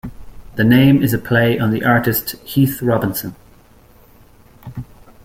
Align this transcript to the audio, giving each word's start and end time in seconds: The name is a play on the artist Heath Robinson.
The 0.55 0.63
name 0.63 1.03
is 1.03 1.13
a 1.13 1.19
play 1.19 1.59
on 1.59 1.69
the 1.69 1.83
artist 1.85 2.31
Heath 2.43 2.81
Robinson. 2.81 3.35